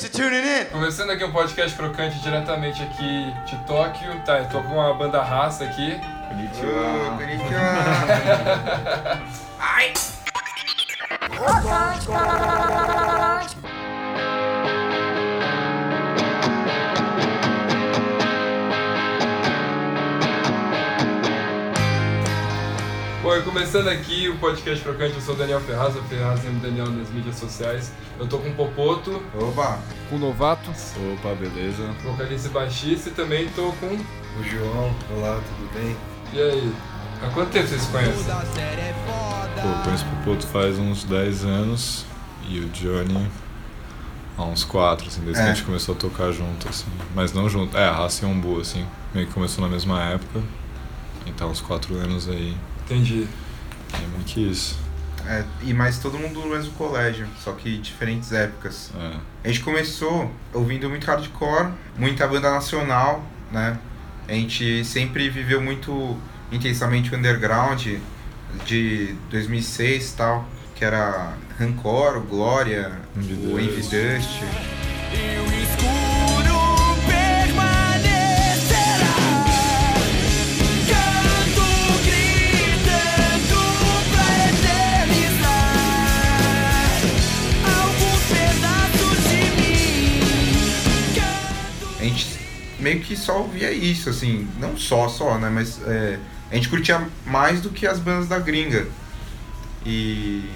Thanks 0.00 0.16
for 0.16 0.22
tuning 0.22 0.46
in. 0.46 0.64
Começando 0.72 1.10
aqui 1.10 1.22
um 1.22 1.30
podcast 1.30 1.76
crocante 1.76 2.18
diretamente 2.20 2.82
aqui 2.82 3.34
de 3.44 3.54
Tóquio. 3.66 4.18
Tá, 4.24 4.38
eu 4.38 4.48
tô 4.48 4.62
com 4.62 4.76
uma 4.76 4.94
banda 4.94 5.20
raça 5.22 5.64
aqui. 5.64 6.00
Ô, 6.64 7.16
konnichiwa. 7.18 7.60
Ai. 9.60 9.92
Bom, 23.30 23.40
começando 23.42 23.86
aqui 23.86 24.28
o 24.28 24.36
podcast 24.38 24.82
crocante, 24.82 25.14
eu 25.14 25.20
sou 25.20 25.36
o 25.36 25.38
Daniel 25.38 25.60
Ferraz, 25.60 25.94
o 25.94 26.02
Ferraz 26.02 26.44
é 26.44 26.48
o 26.48 26.52
Daniel 26.54 26.86
nas 26.86 27.08
mídias 27.10 27.36
sociais. 27.36 27.92
Eu 28.18 28.26
tô 28.26 28.38
com 28.38 28.48
o 28.48 28.54
Popoto, 28.54 29.22
Opa, 29.38 29.78
com 30.08 30.16
o 30.16 30.18
Novato, 30.18 30.68
Opa, 30.68 31.32
beleza? 31.36 31.84
vocalista 32.02 32.48
e 32.48 32.50
baixista, 32.50 33.08
e 33.08 33.12
também 33.12 33.48
tô 33.50 33.70
com... 33.74 33.86
O 33.86 34.42
João, 34.42 34.92
olá, 35.16 35.40
tudo 35.46 35.72
bem? 35.72 35.96
E 36.32 36.42
aí? 36.42 36.74
Há 37.22 37.28
quanto 37.28 37.50
tempo 37.52 37.68
vocês 37.68 37.82
se 37.82 37.92
conhecem? 37.92 38.24
Pô, 38.24 39.68
eu 39.68 39.82
conheço 39.84 40.04
o 40.06 40.24
Puto 40.24 40.46
faz 40.48 40.76
uns 40.76 41.04
10 41.04 41.44
anos 41.44 42.04
e 42.48 42.58
o 42.58 42.68
Johnny 42.70 43.28
há 44.36 44.42
uns 44.42 44.64
4, 44.64 45.06
assim, 45.06 45.20
desde 45.20 45.40
que 45.40 45.46
É. 45.48 45.52
a 45.52 45.54
gente 45.54 45.64
começou 45.64 45.94
a 45.94 45.98
tocar 45.98 46.32
junto, 46.32 46.68
assim. 46.68 46.90
Mas 47.14 47.32
não 47.32 47.48
junto, 47.48 47.76
é, 47.78 47.88
a 47.88 47.92
Raça 47.92 48.26
e 48.26 48.28
Umbu, 48.28 48.58
assim, 48.60 48.84
meio 49.14 49.28
que 49.28 49.32
começou 49.32 49.62
na 49.62 49.70
mesma 49.70 50.02
época. 50.02 50.42
Então, 51.26 51.48
uns 51.48 51.60
4 51.60 51.94
anos 51.94 52.28
aí, 52.28 52.56
Entendi. 52.90 53.28
é 53.94 53.98
meio 53.98 54.24
que 54.24 54.50
isso. 54.50 54.76
é, 55.28 55.44
e 55.62 55.72
mais 55.72 55.98
todo 55.98 56.18
mundo 56.18 56.40
no 56.40 56.48
mesmo 56.48 56.72
colégio, 56.72 57.26
só 57.38 57.52
que 57.52 57.78
diferentes 57.78 58.32
épocas. 58.32 58.90
É. 58.98 59.16
A 59.44 59.48
gente 59.48 59.60
começou 59.60 60.30
ouvindo 60.52 60.90
muito 60.90 61.06
hardcore, 61.06 61.70
muita 61.96 62.26
banda 62.26 62.50
nacional, 62.50 63.24
né? 63.52 63.78
A 64.28 64.32
gente 64.32 64.84
sempre 64.84 65.28
viveu 65.30 65.60
muito 65.60 66.16
intensamente 66.50 67.14
o 67.14 67.16
underground 67.16 67.86
de 68.66 69.14
2006 69.30 70.10
e 70.10 70.16
tal, 70.16 70.48
que 70.74 70.84
era 70.84 71.34
Rancor, 71.58 72.20
Glória, 72.20 72.92
o 73.16 73.58
Envy 73.58 73.82
Dust. 73.82 74.40
Meio 92.80 93.00
que 93.00 93.16
só 93.16 93.38
ouvia 93.42 93.70
isso, 93.70 94.10
assim, 94.10 94.48
não 94.58 94.76
só, 94.76 95.08
só, 95.08 95.38
né? 95.38 95.50
Mas 95.50 95.80
é, 95.86 96.18
a 96.50 96.54
gente 96.54 96.68
curtia 96.68 97.06
mais 97.26 97.60
do 97.60 97.70
que 97.70 97.86
as 97.86 97.98
bandas 97.98 98.28
da 98.28 98.38
gringa. 98.38 98.86
E, 99.84 100.50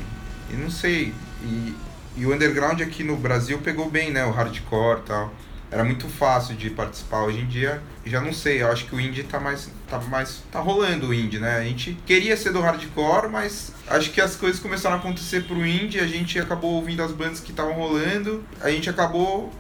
e 0.51 0.55
não 0.55 0.71
sei, 0.71 1.15
e, 1.43 1.75
e 2.17 2.27
o 2.27 2.35
underground 2.35 2.81
aqui 2.81 3.03
no 3.05 3.17
Brasil 3.17 3.59
pegou 3.59 3.91
bem, 3.91 4.11
né? 4.11 4.25
O 4.25 4.31
hardcore 4.31 5.01
e 5.01 5.03
tal. 5.03 5.35
Era 5.71 5.83
muito 5.83 6.09
fácil 6.09 6.55
de 6.55 6.71
participar. 6.71 7.23
Hoje 7.23 7.41
em 7.41 7.47
dia, 7.47 7.83
já 8.07 8.21
não 8.21 8.33
sei, 8.33 8.63
eu 8.63 8.71
acho 8.71 8.87
que 8.87 8.95
o 8.95 9.01
indie 9.01 9.25
tá 9.25 9.41
mais. 9.41 9.69
tá 9.89 9.99
mais. 9.99 10.43
tá 10.53 10.61
rolando 10.61 11.09
o 11.09 11.15
indie, 11.15 11.39
né? 11.39 11.57
A 11.57 11.65
gente 11.65 11.99
queria 12.07 12.37
ser 12.37 12.53
do 12.53 12.61
hardcore, 12.61 13.29
mas 13.29 13.73
acho 13.89 14.11
que 14.11 14.21
as 14.21 14.37
coisas 14.37 14.61
começaram 14.61 14.97
a 14.97 14.99
acontecer 14.99 15.45
pro 15.45 15.67
indie, 15.67 15.99
a 15.99 16.07
gente 16.07 16.39
acabou 16.39 16.75
ouvindo 16.75 17.03
as 17.03 17.11
bandas 17.11 17.41
que 17.41 17.51
estavam 17.51 17.73
rolando, 17.73 18.45
a 18.61 18.71
gente 18.71 18.89
acabou 18.89 19.53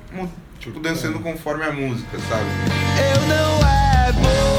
tipo, 0.65 0.81
dançando 0.81 1.21
conforme 1.21 1.63
a 1.65 1.73
música, 1.73 2.19
sabe? 2.21 2.47
Eu 3.15 3.21
não 3.29 3.69
é 3.69 4.13
bom, 4.13 4.54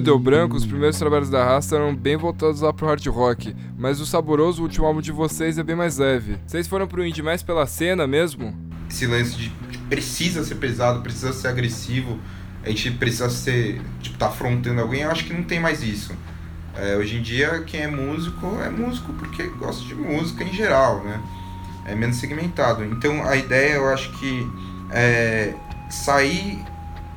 Deu 0.00 0.18
Branco, 0.18 0.56
os 0.56 0.66
primeiros 0.66 0.98
trabalhos 0.98 1.30
da 1.30 1.44
raça 1.44 1.76
eram 1.76 1.94
bem 1.94 2.16
voltados 2.16 2.60
lá 2.60 2.72
pro 2.72 2.86
hard 2.86 3.06
rock, 3.06 3.54
mas 3.78 4.00
o 4.00 4.06
Saboroso, 4.06 4.62
último 4.62 4.86
álbum 4.86 5.00
de 5.00 5.12
vocês, 5.12 5.58
é 5.58 5.62
bem 5.62 5.76
mais 5.76 5.98
leve. 5.98 6.38
Vocês 6.46 6.66
foram 6.66 6.86
pro 6.86 7.04
indie 7.04 7.22
mais 7.22 7.42
pela 7.42 7.66
cena 7.66 8.06
mesmo? 8.06 8.70
esse 8.90 9.06
lance 9.06 9.36
de 9.36 9.50
precisa 9.88 10.44
ser 10.44 10.56
pesado, 10.56 11.00
precisa 11.00 11.32
ser 11.32 11.48
agressivo, 11.48 12.18
a 12.62 12.68
gente 12.68 12.90
precisa 12.92 13.30
ser, 13.30 13.80
tipo, 14.00 14.18
tá 14.18 14.26
afrontando 14.26 14.80
alguém, 14.80 15.02
eu 15.02 15.10
acho 15.10 15.24
que 15.24 15.32
não 15.32 15.42
tem 15.42 15.58
mais 15.58 15.82
isso. 15.82 16.12
É, 16.76 16.96
hoje 16.96 17.16
em 17.16 17.22
dia, 17.22 17.62
quem 17.66 17.80
é 17.80 17.86
músico 17.86 18.58
é 18.60 18.68
músico 18.68 19.12
porque 19.14 19.44
gosta 19.58 19.84
de 19.84 19.94
música 19.94 20.44
em 20.44 20.52
geral, 20.52 21.02
né? 21.02 21.20
É 21.86 21.94
menos 21.94 22.16
segmentado. 22.16 22.84
Então, 22.84 23.24
a 23.24 23.36
ideia, 23.36 23.74
eu 23.74 23.88
acho 23.88 24.12
que 24.18 24.46
é 24.92 25.54
sair 25.88 26.62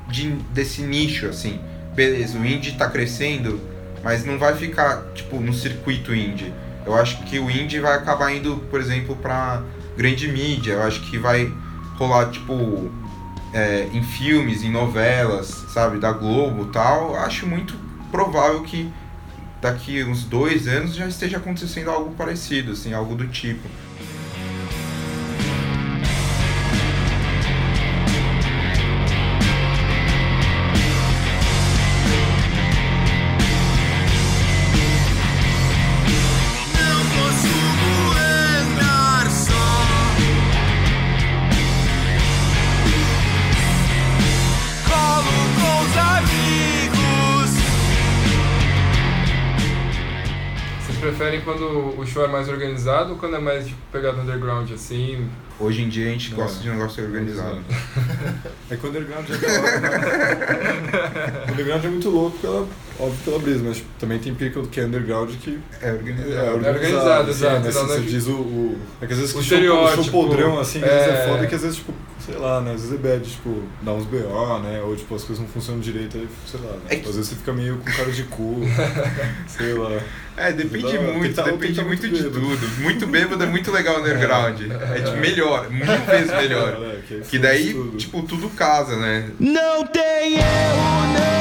de, 0.07 0.31
desse 0.53 0.81
nicho, 0.81 1.27
assim. 1.27 1.59
Beleza, 1.95 2.37
o 2.37 2.45
indie 2.45 2.73
tá 2.73 2.89
crescendo, 2.89 3.59
mas 4.03 4.25
não 4.25 4.37
vai 4.37 4.55
ficar, 4.55 5.03
tipo, 5.13 5.39
no 5.39 5.53
circuito 5.53 6.13
indie. 6.13 6.53
Eu 6.85 6.95
acho 6.95 7.23
que 7.23 7.39
o 7.39 7.49
indie 7.49 7.79
vai 7.79 7.95
acabar 7.95 8.35
indo, 8.35 8.57
por 8.69 8.79
exemplo, 8.79 9.15
pra 9.15 9.63
grande 9.95 10.27
mídia. 10.27 10.73
Eu 10.73 10.83
acho 10.83 11.01
que 11.09 11.17
vai 11.17 11.51
rolar, 11.97 12.29
tipo, 12.29 12.91
é, 13.53 13.87
em 13.93 14.03
filmes, 14.03 14.63
em 14.63 14.71
novelas, 14.71 15.47
sabe, 15.69 15.99
da 15.99 16.11
Globo 16.11 16.65
tal. 16.65 17.15
Acho 17.15 17.45
muito 17.47 17.75
provável 18.11 18.61
que 18.63 18.91
daqui 19.61 20.03
uns 20.03 20.23
dois 20.25 20.67
anos 20.67 20.93
já 20.93 21.07
esteja 21.07 21.37
acontecendo 21.37 21.89
algo 21.89 22.13
parecido, 22.15 22.73
assim, 22.73 22.93
algo 22.93 23.15
do 23.15 23.27
tipo. 23.27 23.67
Preferem 51.03 51.41
quando 51.41 51.99
o 51.99 52.05
show 52.05 52.23
é 52.23 52.27
mais 52.27 52.47
organizado 52.47 53.11
ou 53.11 53.17
quando 53.17 53.35
é 53.35 53.39
mais 53.39 53.65
tipo, 53.67 53.77
pegado 53.91 54.21
underground 54.21 54.71
assim? 54.71 55.27
Hoje 55.59 55.83
em 55.83 55.89
dia 55.89 56.07
a 56.07 56.09
gente 56.11 56.33
É. 56.33 56.35
gosta 56.35 56.59
de 56.61 56.69
negócio 56.69 57.03
organizado. 57.03 57.59
É 58.71 58.75
que 58.77 58.85
o 58.87 58.89
underground 58.89 59.25
é 59.29 59.37
da 59.37 59.61
hora, 59.61 59.79
né? 59.79 61.43
O 61.47 61.51
underground 61.51 61.85
é 61.85 61.87
muito 61.89 62.09
louco, 62.09 62.37
pela, 62.39 62.67
óbvio, 62.99 63.17
pela 63.25 63.39
brisa, 63.39 63.63
mas 63.63 63.83
também 63.99 64.17
tem 64.17 64.33
pico 64.33 64.65
que 64.67 64.79
é 64.79 64.85
underground 64.85 65.29
que 65.41 65.59
É 65.81 65.91
organizado. 65.91 66.31
É 66.33 66.51
organizado, 66.53 67.29
organizado, 67.29 67.29
assim, 67.29 67.67
exato, 67.67 67.87
né? 67.87 67.95
Você 67.97 68.01
diz 68.01 68.27
o, 68.27 68.31
o- 68.35 68.77
É 69.01 69.05
que 69.05 69.13
às 69.13 69.19
vezes 69.19 69.35
O 69.35 69.39
o 69.39 69.43
show, 69.43 69.57
estereótipo, 69.57 70.03
show 70.03 70.11
podrão, 70.27 70.59
assim, 70.59 70.81
às 70.83 70.89
vezes 70.89 71.07
é. 71.07 71.23
é 71.25 71.27
foda 71.29 71.45
que 71.47 71.55
às 71.55 71.61
vezes, 71.61 71.77
tipo, 71.77 71.93
sei 72.25 72.35
lá, 72.35 72.61
né? 72.61 72.73
Às 72.73 72.81
vezes 72.81 72.95
é 72.95 72.97
bad, 72.97 73.29
tipo, 73.29 73.63
dá 73.81 73.91
uns 73.93 74.05
BO, 74.05 74.59
né? 74.59 74.81
Ou, 74.81 74.95
tipo, 74.95 75.13
as 75.15 75.23
coisas 75.23 75.43
não 75.43 75.49
funcionam 75.51 75.81
direito, 75.81 76.17
aí, 76.17 76.27
sei 76.45 76.59
lá, 76.61 76.71
né? 76.73 76.79
É 76.89 76.95
que- 76.95 77.09
Às 77.09 77.15
vezes 77.15 77.29
você 77.31 77.35
fica 77.35 77.53
meio 77.53 77.77
com 77.77 77.91
cara 77.91 78.11
de 78.11 78.23
cu, 78.23 78.61
sei 79.47 79.73
lá. 79.73 79.99
É, 80.35 80.51
depende 80.51 80.97
Dá- 80.97 81.01
muito, 81.03 81.35
que 81.35 81.51
depende 81.51 81.81
muito 81.83 82.07
muito 82.07 82.09
de 82.09 82.23
tudo. 82.23 82.81
Muito 82.81 83.05
bêbado 83.07 83.43
é 83.43 83.47
muito 83.47 83.71
legal 83.71 83.97
o 83.97 83.99
underground. 83.99 84.61
É 84.61 84.99
de 84.99 85.15
melhor, 85.17 85.69
mil 85.69 85.85
vezes 85.85 86.31
melhor. 86.31 86.69
É, 86.81 86.99
que 87.07 87.13
aí 87.15 87.21
Que 87.21 87.39
daí, 87.39 87.73
tudo. 87.73 87.97
tipo, 87.97 88.23
tudo 88.23 88.49
casa, 88.49 88.95
né? 88.97 89.29
Não 89.39 89.85
tem 89.85 90.35
erro, 90.37 91.13
não. 91.13 91.32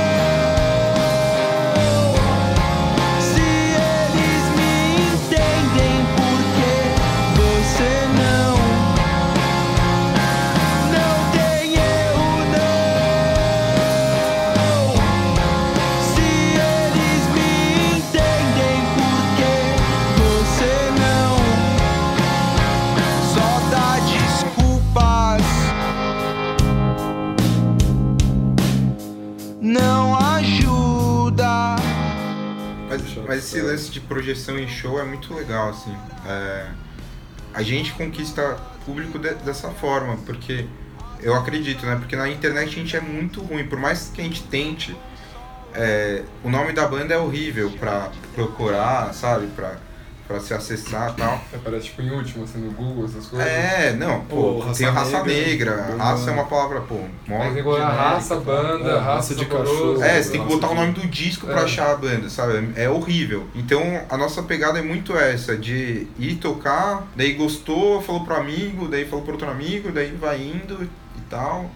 Esse 33.37 33.61
lance 33.61 33.90
de 33.90 34.00
projeção 34.00 34.58
em 34.58 34.69
show 34.69 34.99
é 35.00 35.05
muito 35.05 35.32
legal, 35.34 35.70
assim. 35.70 35.96
É, 36.26 36.67
a 37.55 37.62
gente 37.62 37.93
conquista 37.93 38.58
público 38.84 39.19
de- 39.19 39.34
dessa 39.37 39.70
forma, 39.70 40.17
porque 40.26 40.67
eu 41.20 41.34
acredito, 41.34 41.84
né? 41.87 41.96
Porque 41.96 42.17
na 42.17 42.29
internet 42.29 42.69
a 42.69 42.73
gente 42.82 42.96
é 42.96 43.00
muito 43.00 43.40
ruim, 43.43 43.64
por 43.67 43.79
mais 43.79 44.11
que 44.12 44.20
a 44.20 44.25
gente 44.25 44.43
tente, 44.44 44.96
é, 45.75 46.23
o 46.43 46.50
nome 46.50 46.73
da 46.73 46.87
banda 46.87 47.14
é 47.14 47.19
horrível 47.19 47.70
pra 47.79 48.11
procurar, 48.34 49.12
sabe? 49.14 49.46
Pra, 49.55 49.76
pra 50.32 50.40
se 50.40 50.55
acessar 50.55 51.12
e 51.12 51.20
tal. 51.20 51.40
Aparece 51.55 51.87
tipo 51.87 52.02
em 52.02 52.11
último, 52.11 52.44
assim, 52.44 52.58
no 52.58 52.73
Google, 52.73 53.05
essas 53.05 53.26
coisas. 53.26 53.46
É, 53.49 53.93
não, 53.93 54.20
pô, 54.25 54.62
Pô, 54.64 54.73
tem 54.73 54.87
a 54.87 54.90
raça 54.90 55.23
negra, 55.23 55.76
negra. 55.76 55.82
banda- 55.93 56.02
Raça 56.05 56.31
é 56.31 56.32
uma 56.32 56.44
palavra, 56.44 56.81
pô, 56.82 56.94
mó 57.26 57.38
Mas 57.38 57.55
tem 57.55 57.62
que 57.62 57.79
raça, 57.79 58.37
banda, 58.37 58.90
É, 58.90 58.99
raça 58.99 59.34
de 59.34 59.43
saboroso. 59.44 59.73
cachorro. 59.73 60.02
É, 60.05 60.23
você 60.23 60.31
tem 60.31 60.40
que 60.43 60.49
botar 60.49 60.69
o 60.70 60.75
nome 60.75 60.93
do 60.93 61.06
disco 61.06 61.46
pra 61.46 61.61
É. 61.61 61.64
achar 61.64 61.90
a 61.93 61.96
banda, 61.96 62.29
sabe? 62.31 62.70
É 62.76 62.88
horrível. 62.88 63.46
Então 63.55 63.82
a 64.08 64.17
nossa 64.17 64.43
pegada 64.43 64.79
é 64.79 64.82
muito 64.82 65.17
essa, 65.17 65.56
de 65.56 66.06
ir 66.19 66.37
tocar, 66.37 67.06
daí 67.14 67.32
gostou, 67.35 68.00
falou 68.02 68.25
pro 68.25 68.35
amigo, 68.37 68.88
daí 68.88 69.05
falou 69.05 69.25
pro 69.25 69.32
outro 69.35 69.50
amigo, 69.50 69.90
daí 69.93 70.12
vai 70.12 70.40
indo 70.40 70.82
e 70.82 71.20
tal. 71.28 71.70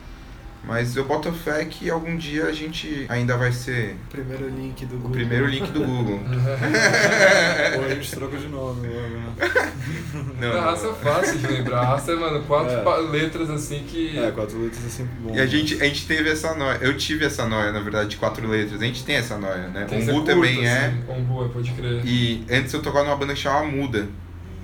Mas 0.66 0.96
eu 0.96 1.04
boto 1.04 1.32
fé 1.32 1.64
que 1.64 1.88
algum 1.88 2.16
dia 2.16 2.46
a 2.46 2.52
gente 2.52 3.06
ainda 3.08 3.36
vai 3.36 3.52
ser 3.52 3.94
Primeiro 4.10 4.48
link 4.48 4.84
do 4.84 4.96
o 4.96 4.98
Google. 4.98 5.10
primeiro 5.12 5.46
link 5.46 5.70
do 5.70 5.84
Google. 5.84 6.20
Ou 7.78 7.84
a 7.84 7.94
gente 7.94 8.10
troca 8.10 8.36
de 8.36 8.48
nome 8.48 8.88
logo, 8.88 9.08
né? 9.16 9.72
Não, 10.40 10.52
a 10.58 10.60
raça 10.70 10.86
é 10.86 10.88
não. 10.88 10.94
fácil 10.96 11.38
de 11.38 11.46
lembrar. 11.46 11.80
A 11.80 11.84
raça 11.90 12.12
é, 12.12 12.16
mano, 12.16 12.42
quatro 12.44 12.72
É. 12.74 13.10
letras 13.10 13.48
assim 13.50 13.84
que. 13.86 14.18
É, 14.18 14.30
quatro 14.30 14.60
letras 14.60 14.84
é 14.84 14.88
sempre 14.88 15.14
bom. 15.20 15.34
E 15.34 15.40
a 15.40 15.46
gente, 15.46 15.74
a 15.80 15.84
gente 15.84 16.06
teve 16.06 16.28
essa 16.30 16.54
noia, 16.54 16.78
eu 16.80 16.96
tive 16.96 17.24
essa 17.24 17.46
noia, 17.46 17.70
na 17.72 17.80
verdade, 17.80 18.10
de 18.10 18.16
quatro 18.16 18.46
letras. 18.46 18.80
A 18.80 18.84
gente 18.84 19.04
tem 19.04 19.16
essa 19.16 19.38
noia, 19.38 19.68
né? 19.68 19.84
Tem 19.88 20.04
curto, 20.04 20.24
também 20.26 20.66
é. 20.66 20.86
assim. 20.86 21.20
Umbu, 21.20 21.44
é, 21.44 21.48
pode 21.48 21.70
crer. 21.72 22.02
E 22.04 22.44
antes 22.50 22.72
eu 22.72 22.82
tocava 22.82 23.04
numa 23.04 23.16
banda 23.16 23.34
que 23.34 23.40
chamava 23.40 23.66
Muda, 23.66 24.08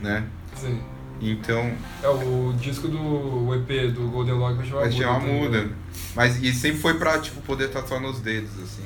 né? 0.03 0.25
Sim. 0.57 0.81
Então 1.23 1.73
É 2.03 2.09
o 2.09 2.53
disco 2.59 2.89
do 2.89 2.99
o 2.99 3.55
EP 3.55 3.93
do 3.93 4.09
Golden 4.09 4.35
Log 4.35 4.57
vai 4.57 4.67
chamar 4.67 4.81
Vai 4.81 4.93
chamar 4.93 5.21
muda. 5.21 5.59
ligado? 5.59 5.75
Mas 6.17 6.43
e 6.43 6.53
sempre 6.53 6.81
foi 6.81 6.95
pra, 6.95 7.19
tipo, 7.19 7.41
poder 7.43 7.69
tatuar 7.71 8.01
nos 8.01 8.21
dedos, 8.21 8.51
assim. 8.63 8.83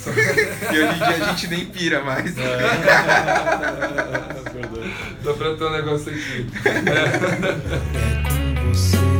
e 0.72 0.78
hoje 0.78 0.94
em 0.94 0.98
dia 0.98 1.08
a 1.08 1.28
gente 1.30 1.46
nem 1.48 1.66
pira 1.66 2.02
mais. 2.02 2.34
É. 2.38 2.42
Tô 5.22 5.34
pra 5.34 5.54
ter 5.54 5.64
um 5.64 5.70
negócio 5.70 6.10
aqui. 6.12 6.46
É 8.72 9.19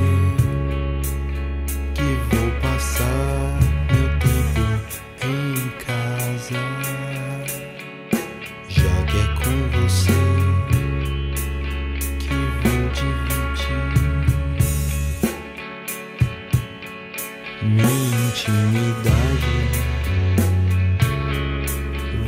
intimidade. 18.30 19.10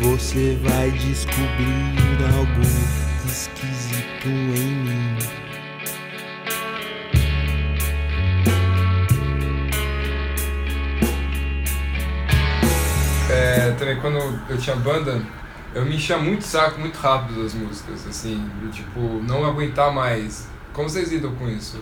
Você 0.01 0.59
vai 0.63 0.91
descobrir 0.91 2.19
algo 2.37 2.61
esquisito 3.25 4.27
em 4.27 4.75
mim. 4.83 5.19
É, 13.31 13.71
também 13.79 14.01
quando 14.01 14.19
eu 14.51 14.59
tinha 14.59 14.75
banda, 14.75 15.23
eu 15.73 15.85
me 15.85 15.95
enchia 15.95 16.19
muito 16.19 16.43
saco, 16.43 16.81
muito 16.81 16.97
rápido 16.97 17.45
das 17.45 17.55
músicas, 17.55 18.07
assim, 18.09 18.51
do 18.61 18.71
tipo, 18.71 19.01
não 19.23 19.45
aguentar 19.47 19.93
mais. 19.93 20.49
Como 20.73 20.89
vocês 20.89 21.13
lidam 21.13 21.35
com 21.37 21.49
isso? 21.49 21.81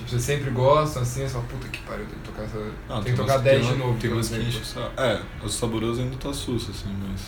Tipo, 0.00 0.10
vocês 0.10 0.22
sempre 0.22 0.50
gostam, 0.50 1.02
assim, 1.02 1.20
você 1.22 1.28
fala, 1.28 1.44
puta 1.44 1.68
que 1.68 1.78
pariu, 1.82 2.06
tem 2.06 2.18
que 2.18 2.24
tocar 2.28 2.42
essa. 2.44 2.58
Não, 2.88 3.02
tem 3.02 3.12
que 3.12 3.18
tocar 3.20 3.32
umas- 3.34 3.42
10 3.44 3.60
tem 3.66 3.72
de 3.72 3.78
novo. 3.78 3.98
Tem 3.98 4.12
umas 4.12 4.28
que 4.28 4.34
a 4.34 4.38
exemplo. 4.38 4.52
gente 4.52 4.66
sabe. 4.66 4.90
É, 4.96 5.20
os 5.44 5.54
saborosos 5.54 5.98
ainda 6.00 6.16
tá 6.16 6.32
susto, 6.32 6.70
assim, 6.70 6.94
mas. 7.08 7.20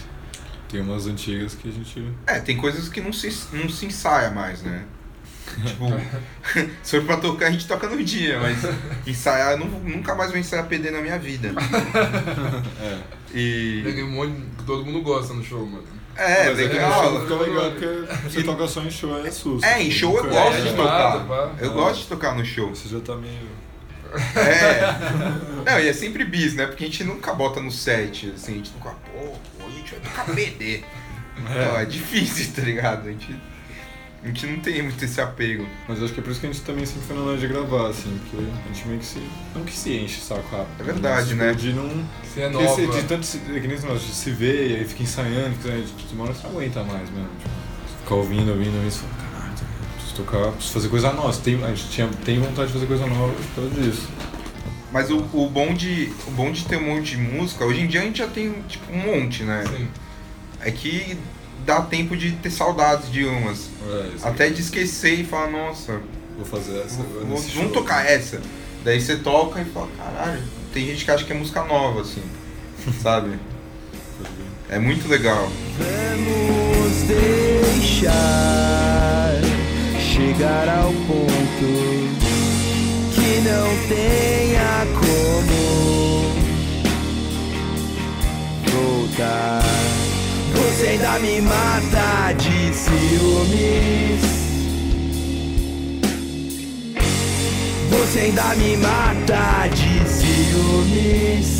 Tem 0.69 0.81
umas 0.81 1.07
antigas 1.07 1.55
que 1.55 1.69
a 1.69 1.73
gente. 1.73 2.13
É, 2.27 2.41
tem 2.41 2.57
coisas 2.57 2.89
que 2.89 3.01
não 3.01 3.13
se, 3.13 3.29
não 3.53 3.69
se 3.69 3.85
ensaia 3.87 4.31
mais, 4.31 4.63
né? 4.63 4.85
Tipo, 5.67 5.85
se 6.83 6.99
for 6.99 7.05
pra 7.07 7.17
tocar, 7.19 7.49
a 7.49 7.51
gente 7.51 7.69
toca 7.69 7.87
no 7.89 8.03
dia, 8.03 8.41
mas 8.41 8.59
ensaiar, 9.07 9.53
eu 9.53 9.59
não, 9.59 9.67
nunca 9.81 10.15
mais 10.15 10.31
vou 10.31 10.41
ensaiar 10.41 10.67
PD 10.67 10.91
na 10.91 11.03
minha 11.03 11.19
vida. 11.19 11.53
É. 12.81 12.99
E. 13.35 13.83
Tem 13.85 14.03
um 14.05 14.11
monte 14.13 14.33
que 14.59 14.65
todo 14.65 14.85
mundo 14.85 15.03
gosta 15.03 15.33
no 15.35 15.43
show, 15.45 15.65
mano. 15.67 15.85
É, 16.17 16.45
Mas 16.51 16.59
legal. 16.59 17.21
fica 17.23 17.35
legal 17.37 17.71
porque 17.71 17.87
você 18.29 18.43
toca 18.43 18.67
só 18.69 18.81
em 18.83 18.91
show 18.91 19.25
é 19.27 19.31
susto. 19.31 19.65
É, 19.65 19.83
em 19.83 19.91
show 19.91 20.17
eu 20.17 20.25
Nunca- 20.25 20.35
gosto 20.35 20.59
É, 20.59 20.71
de 20.71 20.77
tocar. 20.77 21.27
pá. 21.27 21.51
Eu 21.59 21.71
É. 21.71 21.75
gosto 21.75 22.01
de 22.03 22.07
tocar 22.07 22.35
no 22.37 22.45
show. 22.45 22.69
Você 22.75 22.89
já 22.89 23.01
tá 23.01 23.15
meio. 23.17 23.49
É. 24.37 25.65
Não, 25.71 25.81
e 25.81 25.89
é 25.89 25.93
sempre 25.93 26.25
bis, 26.25 26.55
né? 26.55 26.67
Porque 26.67 26.85
a 26.85 26.87
gente 26.87 27.03
nunca 27.05 27.33
bota 27.33 27.61
no 27.61 27.71
set, 27.71 28.31
assim, 28.37 28.53
a 28.53 28.57
gente 28.57 28.73
nunca, 28.73 28.91
pô, 28.91 29.65
a 29.67 29.71
gente 29.71 29.91
vai 29.95 30.01
tocar 30.01 30.35
PD. 30.35 30.85
Não, 31.39 31.79
é 31.79 31.85
difícil, 31.87 32.53
tá 32.55 32.63
ligado? 32.63 33.09
A 33.09 33.11
gente, 33.13 33.35
a 34.23 34.27
gente 34.29 34.47
não 34.47 34.61
tem 34.61 34.83
muito 34.83 35.05
esse 35.05 35.21
apego. 35.21 35.67
Mas 35.89 35.99
eu 35.99 36.05
acho 36.05 36.15
que 36.15 36.21
é 36.21 36.23
por 36.23 36.31
isso 36.31 36.41
que 36.41 36.47
a 36.47 36.53
gente 36.53 36.63
também 36.65 36.87
sempre 36.87 37.03
foi 37.09 37.17
na 37.17 37.23
hora 37.23 37.37
de 37.39 37.47
gravar, 37.49 37.89
assim, 37.89 38.19
porque 38.21 38.37
a 38.37 38.73
gente 38.73 38.87
meio 38.89 39.01
que 39.01 39.07
se. 39.07 39.23
Não 39.55 39.65
que 39.65 39.73
se 39.73 39.93
enche 39.97 40.21
o 40.21 40.23
saco 40.23 40.57
rápido. 40.57 40.81
É 40.81 40.85
verdade, 40.85 41.35
né? 41.35 41.53
De 41.53 41.73
não. 41.73 41.89
Você 42.23 42.41
é 42.43 42.49
nova. 42.49 42.75
se- 42.75 42.87
de 42.87 43.03
tanto 43.05 43.27
se, 43.27 43.39
é 43.39 43.61
que 43.61 43.67
nem 43.67 43.77
de 43.77 43.99
se 44.15 44.31
ver 44.31 44.71
e 44.71 44.77
aí 44.77 44.85
fica 44.85 45.03
ensaiando, 45.03 45.57
fica, 45.57 45.73
de 46.09 46.15
uma 46.15 46.25
hora 46.25 46.35
você 46.35 46.43
não 46.47 46.51
aguenta 46.51 46.85
mais 46.85 47.11
mesmo. 47.11 47.29
Tipo, 47.39 47.99
ficar 48.03 48.15
ouvindo, 48.15 48.51
ouvindo, 48.53 48.75
ouvindo, 48.77 48.91
você 48.93 49.01
fala, 49.01 49.31
caralho, 49.33 49.55
tá 49.57 49.65
preciso 49.97 50.15
tocar, 50.17 50.53
preciso 50.53 50.73
fazer 50.75 50.89
coisa 50.89 51.13
nova. 51.13 51.37
Tem, 51.39 51.65
a 51.65 51.69
gente 51.69 51.89
tinha, 51.91 52.09
tem 52.25 52.39
vontade 52.39 52.69
de 52.69 52.75
fazer 52.75 52.87
coisa 52.87 53.07
nova 53.07 53.33
por 53.33 53.55
causa 53.63 53.71
disso. 53.81 54.09
Mas 54.93 55.11
o, 55.11 55.17
o, 55.33 55.49
bom 55.49 55.73
de, 55.75 56.13
o 56.29 56.31
bom 56.33 56.53
de 56.53 56.65
ter 56.67 56.77
um 56.77 56.95
monte 56.95 57.17
de 57.17 57.17
música, 57.17 57.65
hoje 57.65 57.81
em 57.81 57.87
dia 57.87 58.03
a 58.03 58.05
gente 58.05 58.19
já 58.19 58.29
tem 58.29 58.53
tipo, 58.69 58.93
um 58.93 58.99
monte, 58.99 59.43
né? 59.43 59.65
Sim. 59.67 59.89
É 60.61 60.71
que 60.71 61.17
dá 61.65 61.81
tempo 61.83 62.17
de 62.17 62.33
ter 62.33 62.51
saudades 62.51 63.11
de 63.11 63.25
umas. 63.25 63.69
É, 63.89 64.11
Até 64.29 64.49
de 64.51 64.61
esquecer 64.61 65.21
e 65.21 65.25
falar, 65.25 65.51
nossa, 65.51 66.01
Vou 66.37 66.45
fazer 66.47 66.79
essa. 66.81 66.97
vou- 66.97 67.07
agora 67.07 67.25
vou- 67.27 67.37
vamos 67.39 67.53
show. 67.53 67.69
tocar 67.71 68.05
essa. 68.07 68.41
Daí 68.85 69.01
você 69.01 69.17
toca 69.17 69.61
e 69.61 69.65
fala, 69.67 69.89
caralho, 69.97 70.43
tem 70.73 70.87
gente 70.87 71.05
que 71.05 71.11
acha 71.11 71.25
que 71.25 71.33
é 71.33 71.37
música 71.37 71.63
nova, 71.65 72.01
assim, 72.03 72.23
sabe? 73.03 73.39
É 74.69 74.79
muito 74.79 75.07
legal. 75.09 75.51
Vamos 75.79 77.03
deixar 77.83 79.33
chegar 80.01 80.69
ao 80.69 80.93
ponto 80.93 81.67
que 83.15 83.41
não 83.41 83.69
tenha 83.89 84.87
como 84.99 86.33
voltar. 88.71 89.62
Você 90.83 90.89
ainda 90.89 91.17
me 91.21 91.41
mata 91.43 92.33
de 92.33 92.75
ciúmes. 92.75 94.21
Você 97.89 98.19
ainda 98.19 98.55
me 98.57 98.77
mata 98.79 99.69
de 99.69 100.11
ciúmes. 100.11 101.59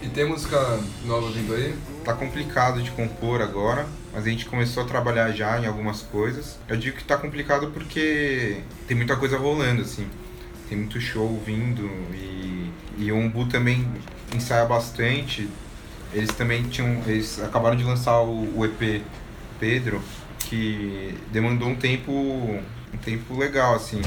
E 0.00 0.08
tem 0.08 0.24
música 0.24 0.80
nova 1.04 1.30
vindo 1.30 1.52
aí? 1.52 1.74
Tá 2.02 2.14
complicado 2.14 2.82
de 2.82 2.90
compor 2.92 3.42
agora, 3.42 3.86
mas 4.10 4.24
a 4.24 4.30
gente 4.30 4.46
começou 4.46 4.82
a 4.82 4.86
trabalhar 4.86 5.30
já 5.32 5.60
em 5.60 5.66
algumas 5.66 6.00
coisas. 6.00 6.58
Eu 6.66 6.78
digo 6.78 6.96
que 6.96 7.04
tá 7.04 7.18
complicado 7.18 7.70
porque 7.70 8.62
tem 8.86 8.96
muita 8.96 9.14
coisa 9.14 9.36
rolando, 9.36 9.82
assim. 9.82 10.08
Tem 10.70 10.78
muito 10.78 10.98
show 10.98 11.38
vindo 11.44 11.84
e, 12.14 12.72
e 12.96 13.12
o 13.12 13.16
Umbu 13.16 13.44
também 13.44 13.86
ensaia 14.34 14.64
bastante. 14.64 15.50
Eles 16.12 16.30
também 16.30 16.62
tinham. 16.64 17.02
Eles 17.06 17.40
acabaram 17.42 17.76
de 17.76 17.84
lançar 17.84 18.20
o, 18.20 18.58
o 18.58 18.64
EP 18.64 19.02
Pedro, 19.60 20.02
que 20.38 21.14
demandou 21.30 21.68
um 21.68 21.74
tempo. 21.74 22.12
um 22.12 22.96
tempo 23.04 23.36
legal, 23.36 23.74
assim. 23.74 24.00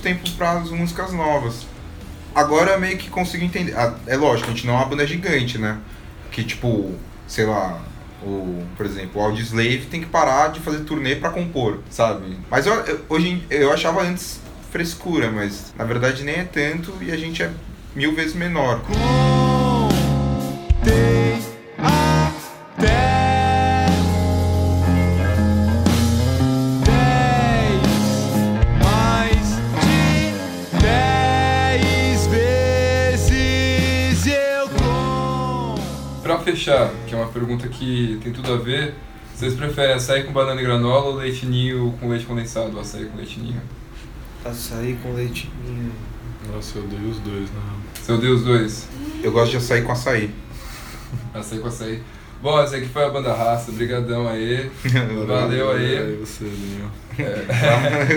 Tempo 0.00 0.28
para 0.32 0.52
as 0.52 0.70
músicas 0.70 1.12
novas. 1.12 1.66
Agora 2.34 2.78
meio 2.78 2.96
que 2.98 3.10
consigo 3.10 3.44
entender. 3.44 3.76
Ah, 3.76 3.94
É 4.06 4.16
lógico, 4.16 4.50
a 4.50 4.54
gente 4.54 4.66
não 4.66 4.74
é 4.74 4.76
uma 4.78 4.86
banda 4.86 5.06
gigante, 5.06 5.58
né? 5.58 5.78
Que 6.30 6.42
tipo, 6.44 6.92
sei 7.26 7.44
lá, 7.46 7.80
o, 8.22 8.64
por 8.76 8.86
exemplo, 8.86 9.20
o 9.20 9.24
Audioslave 9.24 9.86
tem 9.90 10.00
que 10.00 10.06
parar 10.06 10.48
de 10.48 10.60
fazer 10.60 10.80
turnê 10.84 11.16
pra 11.16 11.30
compor, 11.30 11.80
sabe? 11.90 12.38
Mas 12.50 12.64
eu, 12.66 12.72
eu- 12.74 13.00
hoje 13.08 13.42
eu 13.50 13.72
achava 13.72 14.02
antes 14.02 14.40
frescura, 14.70 15.30
mas 15.30 15.72
na 15.76 15.84
verdade 15.84 16.22
nem 16.24 16.36
é 16.36 16.44
tanto 16.44 16.94
e 17.02 17.10
a 17.12 17.16
gente 17.16 17.42
é 17.42 17.50
mil 17.94 18.14
vezes 18.14 18.34
menor. 18.34 18.80
Contei 20.80 21.21
fechar, 36.62 36.90
que 37.06 37.14
é 37.14 37.18
uma 37.18 37.26
pergunta 37.28 37.66
que 37.68 38.20
tem 38.22 38.32
tudo 38.32 38.52
a 38.52 38.56
ver, 38.56 38.94
vocês 39.34 39.54
preferem 39.54 39.94
açaí 39.96 40.22
com 40.22 40.32
banana 40.32 40.60
e 40.60 40.64
granola 40.64 41.06
ou 41.06 41.14
leite 41.16 41.44
ninho 41.44 41.92
com 41.98 42.08
leite 42.08 42.24
condensado? 42.24 42.78
Açaí 42.78 43.06
com 43.06 43.16
leite 43.16 43.40
ninho. 43.40 43.60
Açaí 44.44 44.96
com 45.02 45.12
leitinho. 45.12 45.92
Nossa, 46.52 46.78
eu 46.78 46.84
odeio 46.84 47.08
os 47.10 47.18
dois, 47.18 47.50
né? 47.50 47.60
Seu 48.00 48.18
Deus, 48.18 48.40
os 48.40 48.46
dois. 48.46 48.88
Eu 49.22 49.32
gosto 49.32 49.50
de 49.52 49.56
açaí 49.56 49.82
com 49.82 49.92
açaí. 49.92 50.32
Açaí 51.34 51.58
com 51.58 51.68
açaí. 51.68 52.02
Bom, 52.40 52.60
essa 52.60 52.76
aqui 52.76 52.86
foi 52.86 53.04
a 53.04 53.08
banda 53.10 53.32
Raça, 53.32 53.70
brigadão 53.72 54.26
aí. 54.28 54.70
Valeu 55.26 55.70
aí. 55.72 56.16
Você, 56.20 56.44
Daniel. 56.44 56.90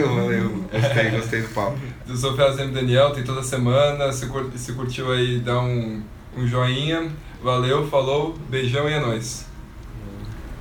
valeu, 0.01 0.15
valeu. 0.15 0.65
Gostei, 0.71 1.09
gostei 1.11 1.41
do 1.41 1.47
papo. 1.49 1.77
Eu 2.07 2.15
sou 2.15 2.33
o 2.33 2.35
Frazem 2.35 2.71
Daniel, 2.71 3.11
tem 3.11 3.23
toda 3.23 3.43
semana. 3.43 4.11
Se, 4.11 4.25
cur- 4.27 4.49
se 4.55 4.73
curtiu 4.73 5.11
aí, 5.11 5.39
dá 5.39 5.59
um, 5.59 6.01
um 6.37 6.47
joinha. 6.47 7.07
Valeu, 7.45 7.87
falou, 7.87 8.35
beijão 8.49 8.89
e 8.89 8.93
é 8.93 8.99
nóis. 8.99 9.45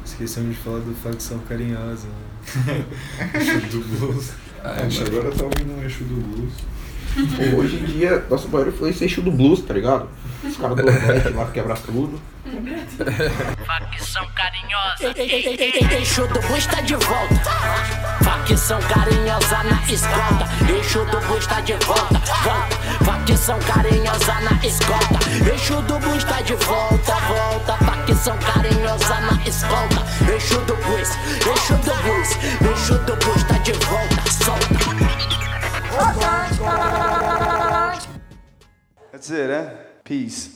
Esquecemos 0.05 0.55
de 0.55 0.61
falar 0.61 0.81
do 0.81 0.95
facção 0.95 1.39
carinhosa. 1.39 2.09
Eixo 3.33 3.61
do 3.69 3.81
blues. 3.81 4.33
Ah, 4.63 4.73
a 4.73 4.83
gente 4.87 5.11
mano. 5.11 5.19
agora 5.19 5.35
tá 5.35 5.45
ouvindo 5.45 5.79
um 5.79 5.83
eixo 5.83 6.05
do 6.05 6.15
blues. 6.15 6.53
Hoje 7.59 7.77
em 7.77 7.85
dia, 7.87 8.23
nosso 8.29 8.51
maior 8.51 8.69
influência 8.69 9.05
é 9.05 9.07
eixo 9.07 9.23
do 9.23 9.33
blues, 9.33 9.63
tá 9.63 9.73
ligado? 9.73 10.11
Os 10.45 10.59
caras 10.59 10.77
do 10.77 10.83
Nordeste 10.83 11.29
lá 11.31 11.51
quebra 11.51 11.75
tudo. 11.75 12.21
Facção 13.65 14.27
carinhosa. 14.35 15.15
Eixo 15.97 16.29
do 16.29 16.41
bus 16.43 16.67
tá 16.67 16.83
de 16.83 16.97
volta. 16.97 18.24
Facção 18.47 18.79
carinhosa 18.81 19.63
na 19.63 19.83
escolta. 19.91 20.47
Eixo 20.71 21.03
do 21.07 21.19
bus 21.27 21.47
tá 21.47 21.63
de 21.63 21.73
volta. 21.87 22.21
Volta. 22.43 22.77
Facção 23.03 23.59
carinhosa 23.61 24.35
na 24.43 24.67
escolta. 24.67 25.19
Eixo 25.51 25.81
do 25.81 25.99
bus 25.99 26.25
tá 26.25 26.43
de 26.43 26.55
volta. 26.57 27.15
Volta. 27.27 27.73
Facção 27.87 28.37
carinhosa 28.37 29.21
na 29.21 29.43
escolta. 29.47 30.31
Eixo 30.31 30.59
do 30.61 30.77
bus. 30.77 31.09
Eixo 31.47 31.75
do 31.79 31.95
bus. 32.03 32.37
Eixo 32.69 32.99
do 32.99 33.17
bus 33.17 33.43
tá 33.45 33.57
de 33.57 33.73
volta. 33.73 34.31
Solta. 34.45 34.75
That's 39.11 39.31
it, 39.31 39.51
huh? 39.51 39.71
Peace. 40.05 40.55